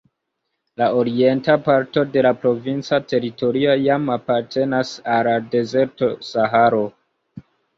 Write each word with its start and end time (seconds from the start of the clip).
La 0.81 0.85
orienta 1.01 1.57
parto 1.67 2.05
de 2.15 2.23
la 2.27 2.31
provinca 2.45 2.99
teritorio 3.11 3.77
jam 3.83 4.09
apartenas 4.17 4.95
al 5.19 5.31
la 5.31 5.37
dezerto 5.53 6.11
Saharo. 6.33 6.83